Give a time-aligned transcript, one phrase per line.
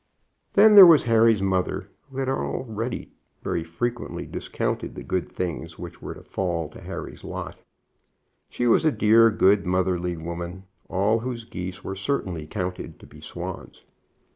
[0.53, 3.11] Then there was Harry's mother, who had already
[3.43, 7.59] very frequently discounted the good things which were to fall to Harry's lot.
[8.49, 13.21] She was a dear, good, motherly woman, all whose geese were certainly counted to be
[13.21, 13.83] swans.